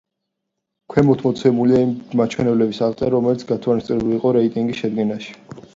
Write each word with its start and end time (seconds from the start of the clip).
ქვემოთ 0.93 1.21
მოცემულია 1.25 1.81
იმ 1.89 1.93
მაჩვენებლების 2.23 2.83
აღწერა, 2.89 3.15
რომლებიც 3.19 3.47
გათვალისწინებული 3.53 4.21
იყო 4.23 4.35
რეიტინგის 4.41 4.85
შედგენაში. 4.87 5.41